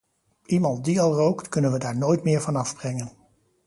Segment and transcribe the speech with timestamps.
[0.47, 3.11] Iemand die al rookt, kunnen we daar nooit meer vanaf brengen.